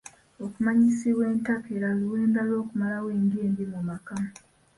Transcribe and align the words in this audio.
Okumanyisibwa 0.45 1.23
entakera 1.33 1.87
luwenda 1.99 2.39
lw'okumalawo 2.47 3.07
endya 3.17 3.39
embi 3.47 3.65
mu 3.73 3.81
maka. 3.89 4.15